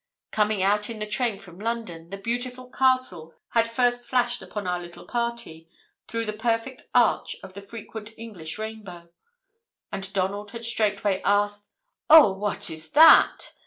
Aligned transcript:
Coming 0.31 0.63
out 0.63 0.89
in 0.89 0.97
the 0.97 1.05
train 1.05 1.37
from 1.37 1.59
London, 1.59 2.09
the 2.09 2.17
beautiful 2.17 2.67
castle 2.71 3.35
had 3.49 3.69
first 3.69 4.07
flashed 4.09 4.41
upon 4.41 4.65
our 4.65 4.79
little 4.79 5.05
party, 5.05 5.69
through 6.07 6.25
the 6.25 6.33
perfect 6.33 6.81
arch 6.95 7.35
of 7.43 7.53
the 7.53 7.61
frequent 7.61 8.11
English 8.17 8.57
rainbow, 8.57 9.09
and 9.91 10.11
Donald 10.11 10.49
had 10.49 10.65
straightway 10.65 11.21
asked, 11.23 11.69
"Oh, 12.09 12.31
what 12.31 12.71
is 12.71 12.89
that?" 12.93 13.53